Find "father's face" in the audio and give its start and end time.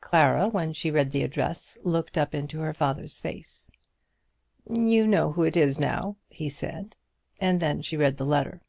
2.72-3.72